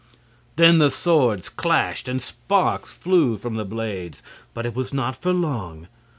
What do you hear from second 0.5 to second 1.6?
Then the swords